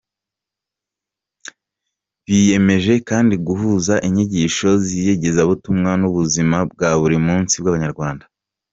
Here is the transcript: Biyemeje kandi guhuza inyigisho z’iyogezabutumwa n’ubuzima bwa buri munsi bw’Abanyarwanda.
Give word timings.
Biyemeje 2.23 2.93
kandi 3.09 3.33
guhuza 3.47 3.93
inyigisho 4.07 4.67
z’iyogezabutumwa 4.83 5.91
n’ubuzima 6.01 6.57
bwa 6.71 6.89
buri 6.99 7.17
munsi 7.27 7.53
bw’Abanyarwanda. 7.57 8.25